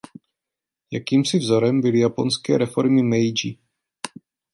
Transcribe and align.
Jakýmsi 0.91 1.37
vzorem 1.39 1.81
byly 1.81 1.99
japonské 1.99 2.57
reformy 2.57 3.03
Meidži. 3.03 3.57